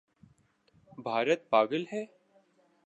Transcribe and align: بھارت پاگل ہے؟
بھارت 0.97 1.49
پاگل 1.49 1.83
ہے؟ 1.93 2.03